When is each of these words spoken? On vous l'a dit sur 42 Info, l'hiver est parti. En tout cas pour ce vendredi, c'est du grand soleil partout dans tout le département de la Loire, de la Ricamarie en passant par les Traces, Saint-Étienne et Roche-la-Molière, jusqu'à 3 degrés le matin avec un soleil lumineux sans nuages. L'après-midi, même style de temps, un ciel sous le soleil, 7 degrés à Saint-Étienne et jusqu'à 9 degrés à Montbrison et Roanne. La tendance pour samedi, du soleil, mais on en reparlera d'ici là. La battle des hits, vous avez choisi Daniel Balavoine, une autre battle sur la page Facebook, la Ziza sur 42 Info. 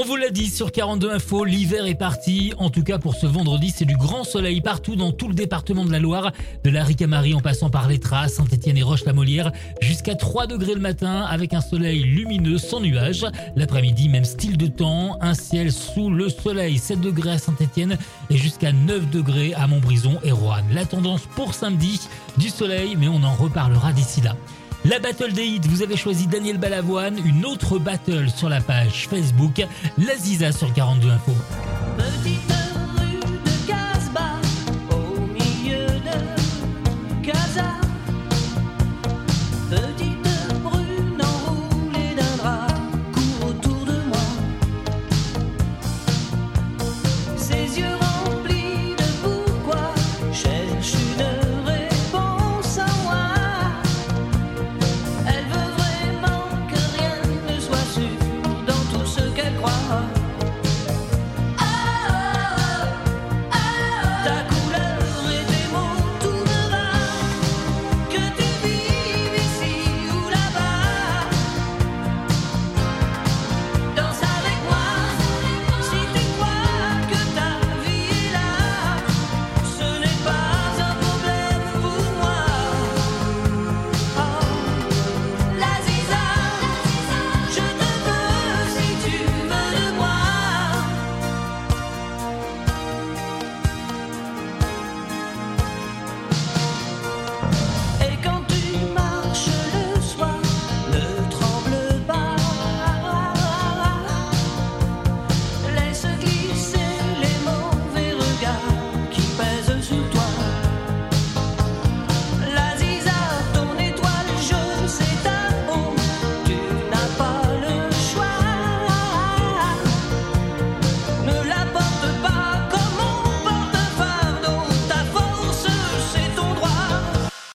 On 0.00 0.04
vous 0.04 0.14
l'a 0.14 0.30
dit 0.30 0.46
sur 0.46 0.70
42 0.70 1.10
Info, 1.10 1.44
l'hiver 1.44 1.84
est 1.86 1.96
parti. 1.96 2.52
En 2.58 2.70
tout 2.70 2.84
cas 2.84 2.98
pour 2.98 3.16
ce 3.16 3.26
vendredi, 3.26 3.74
c'est 3.74 3.84
du 3.84 3.96
grand 3.96 4.22
soleil 4.22 4.60
partout 4.60 4.94
dans 4.94 5.10
tout 5.10 5.26
le 5.26 5.34
département 5.34 5.84
de 5.84 5.90
la 5.90 5.98
Loire, 5.98 6.30
de 6.62 6.70
la 6.70 6.84
Ricamarie 6.84 7.34
en 7.34 7.40
passant 7.40 7.68
par 7.68 7.88
les 7.88 7.98
Traces, 7.98 8.34
Saint-Étienne 8.34 8.76
et 8.76 8.84
Roche-la-Molière, 8.84 9.50
jusqu'à 9.80 10.14
3 10.14 10.46
degrés 10.46 10.74
le 10.74 10.80
matin 10.80 11.22
avec 11.22 11.52
un 11.52 11.60
soleil 11.60 12.04
lumineux 12.04 12.58
sans 12.58 12.78
nuages. 12.78 13.26
L'après-midi, 13.56 14.08
même 14.08 14.24
style 14.24 14.56
de 14.56 14.68
temps, 14.68 15.18
un 15.20 15.34
ciel 15.34 15.72
sous 15.72 16.10
le 16.10 16.28
soleil, 16.28 16.78
7 16.78 17.00
degrés 17.00 17.32
à 17.32 17.38
Saint-Étienne 17.38 17.98
et 18.30 18.36
jusqu'à 18.36 18.70
9 18.70 19.10
degrés 19.10 19.52
à 19.54 19.66
Montbrison 19.66 20.20
et 20.22 20.30
Roanne. 20.30 20.66
La 20.74 20.84
tendance 20.84 21.22
pour 21.34 21.54
samedi, 21.54 21.98
du 22.36 22.50
soleil, 22.50 22.94
mais 22.96 23.08
on 23.08 23.24
en 23.24 23.34
reparlera 23.34 23.92
d'ici 23.92 24.20
là. 24.20 24.36
La 24.84 24.98
battle 24.98 25.32
des 25.32 25.44
hits, 25.44 25.60
vous 25.68 25.82
avez 25.82 25.96
choisi 25.96 26.26
Daniel 26.26 26.58
Balavoine, 26.58 27.18
une 27.24 27.44
autre 27.44 27.78
battle 27.78 28.30
sur 28.30 28.48
la 28.48 28.60
page 28.60 29.08
Facebook, 29.08 29.60
la 29.98 30.16
Ziza 30.16 30.52
sur 30.52 30.72
42 30.72 31.10
Info. 31.10 31.32